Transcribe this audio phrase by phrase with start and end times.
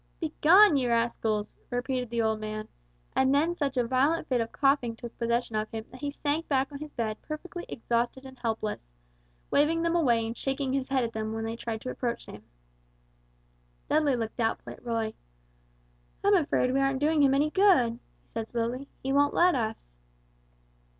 [0.19, 2.67] "Begone, ye rascals!" repeated the old man,
[3.15, 6.47] and then such a violent fit of coughing took possession of him that he sank
[6.47, 8.87] back on his bed perfectly exhausted and helpless,
[9.51, 12.41] waving them away and shaking his head at them when they tried to approach him.
[13.89, 15.13] Dudley looked doubtfully at Roy.
[16.23, 18.87] "I'm afraid we aren't doing him any good," he said, slowly.
[19.03, 19.85] "He won't let us."